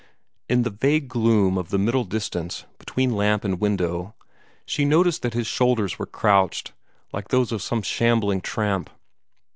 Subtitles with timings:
[0.49, 4.15] In the vague gloom of the middle distance, between lamp and window,
[4.65, 6.73] she noticed that his shoulders were crouched,
[7.13, 8.89] like those of some shambling tramp.